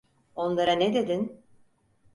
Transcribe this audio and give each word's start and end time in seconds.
Onlara 0.35 0.73
ne 0.73 0.93
dedin? 0.93 1.43